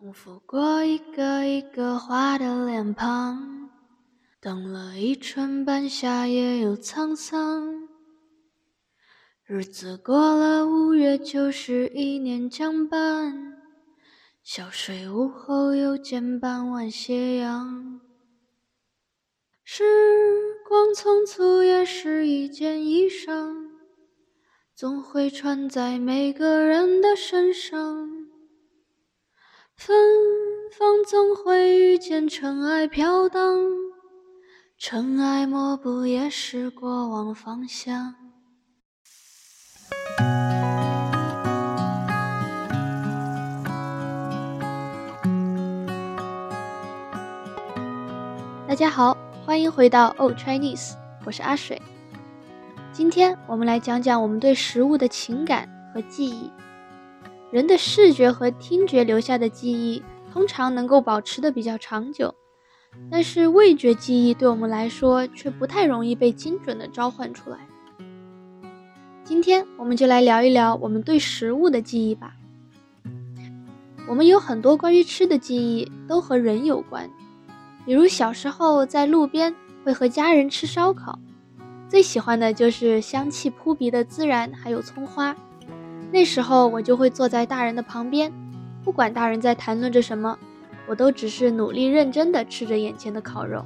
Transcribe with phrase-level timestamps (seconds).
[0.00, 3.70] 丰富过一个一个花的脸庞，
[4.40, 7.88] 等了一春半夏也有沧桑。
[9.44, 13.56] 日子过了五月，就是一年将半。
[14.42, 18.00] 小睡午后，又见傍晚斜阳。
[19.62, 19.84] 时
[20.68, 23.68] 光匆促，也是一件衣裳，
[24.74, 28.13] 总会穿在每个人的身上。
[29.76, 29.94] 芬
[30.78, 33.58] 芳总会遇见尘埃飘荡，
[34.78, 38.14] 尘埃抹不也是过往芳香。
[48.66, 50.94] 大家好，欢迎回到 Old Chinese，
[51.26, 51.82] 我是阿水。
[52.92, 56.50] 今天我们来讲讲我们对食物的情感和记忆。
[57.54, 62.34] 人的视觉和听觉留下的记忆，通常能够保持的比较长久，
[63.08, 67.58] 但是味觉记忆对我们来说却不太容易被精准的召唤出来。
[69.22, 72.34] 今天我们就来聊一聊我们对食物的记忆吧。
[74.08, 77.08] 我们有很多关于吃的记忆都和人有关。
[77.86, 81.20] 比如小时候在路边会和家人吃烧烤，
[81.88, 85.36] 最喜欢的就是香气扑鼻的孜然还有葱花。
[86.14, 88.32] 那时候我就会坐在大人的旁边，
[88.84, 90.38] 不管大人在谈论着什么，
[90.86, 93.64] 我都只是努力认真地吃着眼前的烤肉。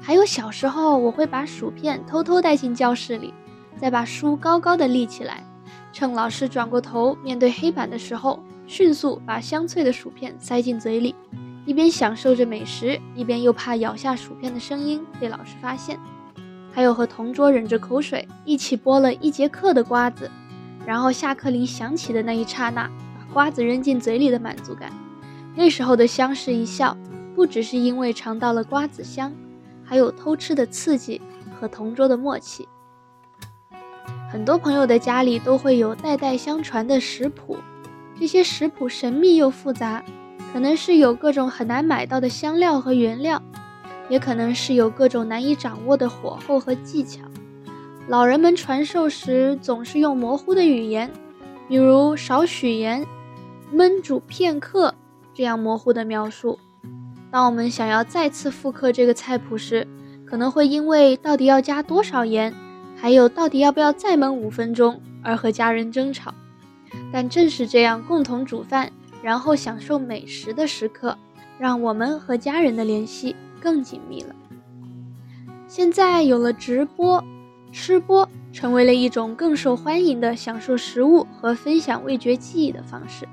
[0.00, 3.34] 还有小时候我会把薯片偷偷带进教室里，
[3.76, 5.44] 再把书高高的立起来，
[5.92, 11.14] 趁老师转过头面对黑板的时候，迅速把香脆的薯片塞进嘴里。
[11.66, 16.00] 一边享受着美食，一边又怕咬下薯片的声音被老师发现。
[16.72, 20.30] 还有和同桌忍着口水一起剥了一节课的瓜子，
[20.90, 22.82] 然后下课铃响起的那一刹那，
[23.16, 24.90] 把瓜子扔进嘴里的满足感。
[25.54, 26.96] 那时候的相视一笑，
[27.32, 29.32] 不只是因为尝到了瓜子香，
[29.84, 31.22] 还有偷吃的刺激
[31.54, 32.66] 和同桌的默契。
[34.32, 37.56] 很多朋友的家里都会有代代相传的食谱，
[38.18, 40.02] 这些食谱神秘又复杂。
[40.52, 43.40] 可能是有各种很难买到的香料和原料，
[44.08, 47.20] 也可能是有各种难以掌握的火候和技巧。
[48.10, 51.08] 老人们传授时总是用模糊的语言，
[51.68, 53.06] 比如少许盐、
[53.72, 54.92] 焖煮片刻
[55.32, 56.58] 这样模糊的描述。
[57.30, 59.86] 当我们想要再次复刻这个菜谱时，
[60.26, 62.52] 可能会因为到底要加多少盐，
[62.96, 66.34] 还有到底要不要再焖五分钟而和家人争吵。
[67.12, 68.90] 但正是这样共同煮饭。
[69.22, 71.16] 然后享受美食的时刻，
[71.58, 74.34] 让我们和家人的联系更紧密了。
[75.68, 77.22] 现在有了直播，
[77.72, 83.28] 吃播成为了一种更受欢迎的享受食物和分享味觉记忆的方式。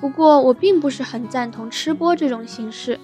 [0.00, 2.98] 不过，我并不是很赞同吃播这种形式。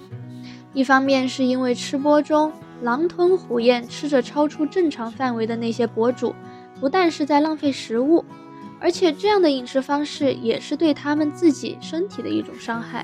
[0.73, 2.51] 一方面是因为吃播中
[2.81, 6.35] 狼吞虎咽吃着超出正常范围的那些博主，
[6.79, 8.23] 不但是在浪费食物。
[8.79, 13.03] 而且这样的饮食方式也是对他们自己身体的一种伤害。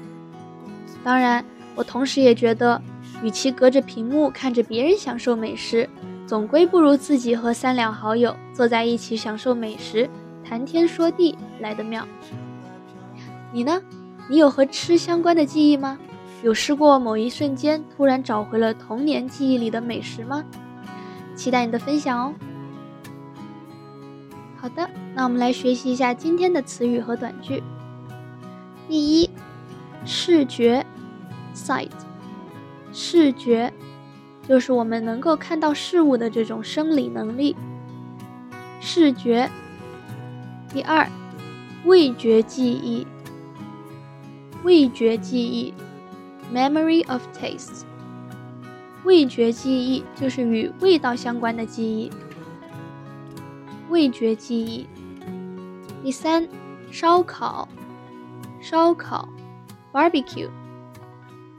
[1.04, 1.44] 当然，
[1.74, 2.80] 我同时也觉得，
[3.24, 5.90] 与其隔着屏幕看着别人享受美食，
[6.34, 10.10] 总归不如自己和三两好友坐在一起享受美食、
[10.44, 12.08] 谈天说地来的妙。
[13.52, 13.80] 你呢？
[14.28, 15.96] 你有和吃相关的记忆吗？
[16.42, 20.44] 有试过某一瞬间突然找回了童年记忆里的美食吗？
[21.36, 22.34] 期待你的分享哦。
[24.56, 27.62] 好的，那我们来学习一下今天的词语和短句。
[28.90, 29.30] 第一，
[30.04, 30.84] 视觉
[31.54, 31.92] ，sight，
[32.92, 33.72] 视觉
[34.48, 37.56] 就是我们能够看到事物的这种生理能力。
[38.80, 39.50] 视觉。
[40.74, 41.08] 第二，
[41.86, 43.06] 味觉记忆，
[44.64, 45.74] 味觉记忆
[46.52, 47.84] ，memory of taste，
[49.04, 52.12] 味觉记忆就是与味道相关的记忆。
[53.90, 54.88] 味觉记忆。
[56.04, 56.48] 第三，
[56.92, 57.68] 烧烤，
[58.60, 59.30] 烧烤
[59.94, 60.50] ，barbecue。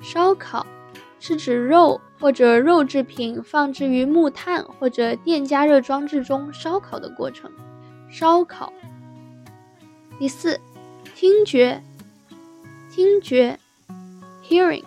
[0.02, 0.66] 烧烤
[1.20, 7.52] 是指肉或者肉制品放置于木炭或者电加热装置中烧烤的过程。
[8.08, 8.72] 烧烤。
[10.18, 10.58] 第四，
[11.14, 11.82] 听觉，
[12.90, 13.58] 听觉
[14.42, 14.84] ，hearing，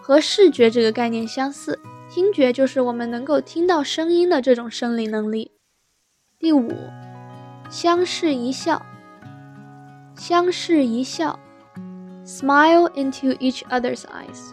[0.00, 1.78] 和视觉这个概念相似，
[2.10, 5.52] 听觉就是我们能够听到声音的这种生理能力。
[6.40, 6.72] 第五，
[7.70, 8.84] 相视一笑。
[10.16, 11.38] 相视一笑
[12.26, 14.50] ，smile into each other's eyes,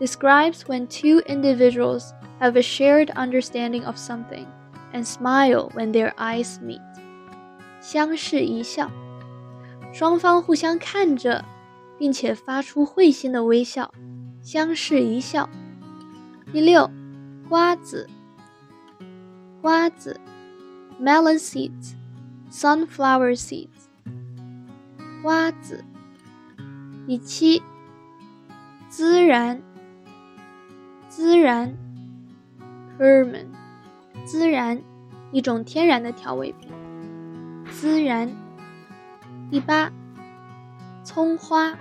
[0.00, 4.46] describes when two individuals have a shared understanding of something
[4.92, 6.80] and smile when their eyes meet.
[7.80, 8.90] 相视一笑，
[9.92, 11.44] 双方互相看着，
[11.98, 13.92] 并且发出会心的微笑，
[14.42, 15.48] 相视一笑。
[16.52, 16.90] 第六，
[17.48, 18.08] 瓜子，
[19.62, 20.20] 瓜子，
[21.00, 23.68] melon seeds，sunflower seeds，
[25.22, 25.84] 瓜子。
[27.06, 27.62] 第七，
[28.90, 29.62] 孜然，
[31.11, 31.75] 孜然
[32.97, 33.47] ，cumin，
[34.25, 34.81] 孜然，
[35.33, 36.71] 一种天然的调味品，
[37.69, 38.33] 孜然。
[39.49, 39.91] 第八，
[41.03, 41.77] 葱花。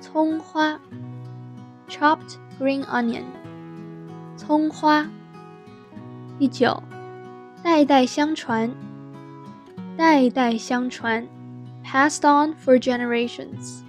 [0.00, 0.80] 葱花
[1.86, 3.24] ，chopped green onion，
[4.38, 5.06] 葱花。
[6.38, 6.82] 第九，
[7.62, 8.70] 代代相传，
[9.98, 11.28] 代代相传
[11.84, 13.82] ，passed on for generations。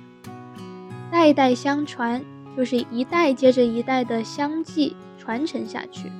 [1.09, 2.21] 代代相传
[2.57, 6.11] 就是一代接着一代的相继传承下去。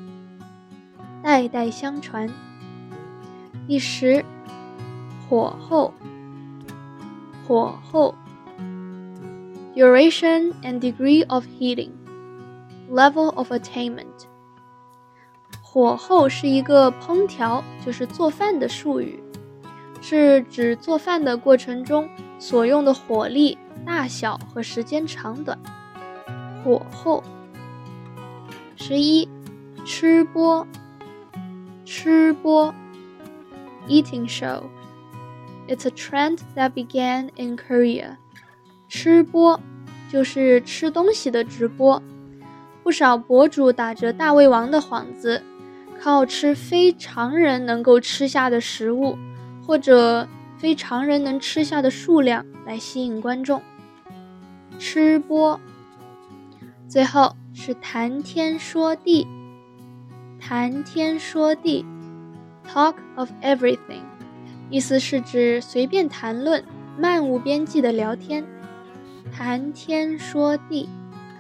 [1.24, 2.30] 代代相传。
[3.68, 4.24] 第十，
[5.28, 5.92] 火候，
[7.48, 8.14] 火候。
[9.76, 11.90] duration and degree of heating,
[12.92, 14.06] level of attainment。
[15.64, 19.20] 火候是一个烹调，就是做饭的术语，
[20.02, 22.08] 是指做饭的过程中
[22.38, 25.58] 所用的火力大小和时间长短。
[26.68, 27.24] 火候。
[28.76, 29.26] 十一，
[29.86, 30.68] 吃播，
[31.86, 32.76] 吃播
[33.88, 34.64] ，eating show。
[35.70, 38.18] It's a trend that began in Korea.
[38.90, 39.58] 吃播
[40.12, 42.04] 就是吃东西的直播，
[42.84, 45.42] 不少博主打着大胃王的幌子，
[46.02, 49.18] 靠吃非常人能够吃下的食物，
[49.66, 50.28] 或者
[50.58, 53.62] 非常人能吃下的数量来吸引观众。
[54.78, 55.58] 吃播，
[56.88, 59.28] 最后是谈天说地，
[60.40, 61.86] 谈天说地
[62.68, 64.02] ，talk of everything，
[64.70, 66.64] 意思是指随便谈论、
[66.98, 68.46] 漫无边际的聊天。
[69.36, 70.88] 谈天说地，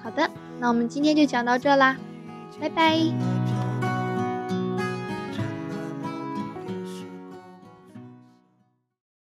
[0.03, 0.29] 好的，
[0.59, 1.95] 那我们今天就讲到这啦，
[2.59, 3.36] 拜拜。